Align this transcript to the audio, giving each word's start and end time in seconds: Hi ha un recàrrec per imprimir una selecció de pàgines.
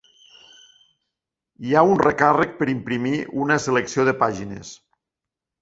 Hi 1.67 1.75
ha 1.75 1.83
un 1.91 2.01
recàrrec 2.01 2.57
per 2.63 2.69
imprimir 2.73 3.15
una 3.45 3.59
selecció 3.67 4.07
de 4.11 4.19
pàgines. 4.25 4.77